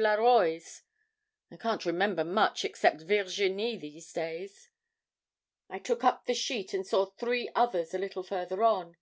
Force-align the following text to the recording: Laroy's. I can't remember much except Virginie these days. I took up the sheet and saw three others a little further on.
Laroy's. 0.00 0.84
I 1.50 1.58
can't 1.58 1.84
remember 1.84 2.24
much 2.24 2.64
except 2.64 3.02
Virginie 3.02 3.76
these 3.76 4.10
days. 4.10 4.70
I 5.68 5.78
took 5.80 6.02
up 6.02 6.24
the 6.24 6.32
sheet 6.32 6.72
and 6.72 6.86
saw 6.86 7.04
three 7.04 7.50
others 7.54 7.92
a 7.92 7.98
little 7.98 8.22
further 8.22 8.64
on. 8.64 8.96